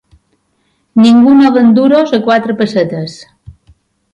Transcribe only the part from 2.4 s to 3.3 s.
pessetes.